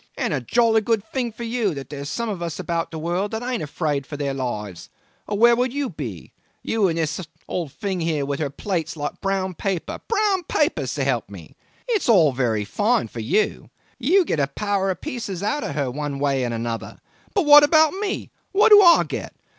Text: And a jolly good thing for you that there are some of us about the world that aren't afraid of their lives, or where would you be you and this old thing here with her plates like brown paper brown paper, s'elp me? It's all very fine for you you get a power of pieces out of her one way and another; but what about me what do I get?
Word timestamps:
And 0.17 0.33
a 0.33 0.41
jolly 0.41 0.81
good 0.81 1.03
thing 1.11 1.31
for 1.31 1.43
you 1.43 1.75
that 1.75 1.91
there 1.91 2.01
are 2.01 2.05
some 2.05 2.27
of 2.27 2.41
us 2.41 2.57
about 2.57 2.89
the 2.89 2.97
world 2.97 3.29
that 3.29 3.43
aren't 3.43 3.61
afraid 3.61 4.07
of 4.11 4.17
their 4.17 4.33
lives, 4.33 4.89
or 5.27 5.37
where 5.37 5.55
would 5.55 5.71
you 5.71 5.91
be 5.91 6.33
you 6.63 6.87
and 6.87 6.97
this 6.97 7.21
old 7.47 7.71
thing 7.71 7.99
here 7.99 8.25
with 8.25 8.39
her 8.39 8.49
plates 8.49 8.97
like 8.97 9.21
brown 9.21 9.53
paper 9.53 9.99
brown 10.07 10.41
paper, 10.45 10.87
s'elp 10.87 11.29
me? 11.29 11.55
It's 11.87 12.09
all 12.09 12.31
very 12.31 12.65
fine 12.65 13.09
for 13.09 13.19
you 13.19 13.69
you 13.99 14.25
get 14.25 14.39
a 14.39 14.47
power 14.47 14.89
of 14.89 15.01
pieces 15.01 15.43
out 15.43 15.63
of 15.63 15.75
her 15.75 15.91
one 15.91 16.17
way 16.17 16.43
and 16.43 16.51
another; 16.55 16.97
but 17.35 17.45
what 17.45 17.61
about 17.63 17.93
me 17.93 18.31
what 18.53 18.69
do 18.69 18.81
I 18.81 19.03
get? 19.03 19.35